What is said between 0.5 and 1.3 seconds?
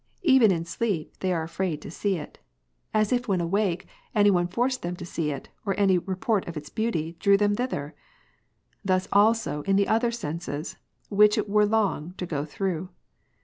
in sleep